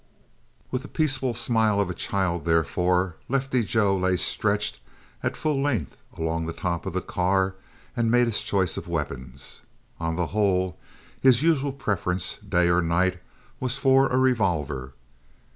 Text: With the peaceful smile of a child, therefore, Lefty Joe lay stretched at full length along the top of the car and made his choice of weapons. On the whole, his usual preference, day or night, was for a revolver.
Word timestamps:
With 0.71 0.81
the 0.81 0.87
peaceful 0.87 1.35
smile 1.35 1.79
of 1.79 1.87
a 1.91 1.93
child, 1.93 2.43
therefore, 2.43 3.17
Lefty 3.29 3.63
Joe 3.63 3.95
lay 3.95 4.17
stretched 4.17 4.79
at 5.21 5.37
full 5.37 5.61
length 5.61 5.95
along 6.17 6.47
the 6.47 6.53
top 6.53 6.87
of 6.87 6.93
the 6.93 7.03
car 7.03 7.53
and 7.95 8.09
made 8.09 8.25
his 8.25 8.41
choice 8.41 8.77
of 8.77 8.87
weapons. 8.87 9.61
On 9.99 10.15
the 10.15 10.25
whole, 10.33 10.75
his 11.21 11.43
usual 11.43 11.71
preference, 11.71 12.37
day 12.37 12.67
or 12.67 12.81
night, 12.81 13.19
was 13.59 13.77
for 13.77 14.07
a 14.07 14.17
revolver. 14.17 14.93